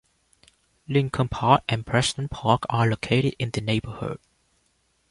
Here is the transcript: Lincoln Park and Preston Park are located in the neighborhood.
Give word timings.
Lincoln 0.87 1.27
Park 1.29 1.63
and 1.69 1.85
Preston 1.85 2.27
Park 2.27 2.63
are 2.71 2.87
located 2.89 3.35
in 3.37 3.51
the 3.51 3.61
neighborhood. 3.61 4.17